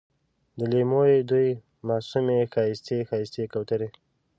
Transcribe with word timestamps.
د 0.57 0.59
لېمو 0.71 1.01
یې 1.11 1.19
دوې 1.29 1.49
معصومې 1.87 2.39
ښایستې، 2.53 2.97
ښایستې 3.09 3.43
کوترې 3.53 3.89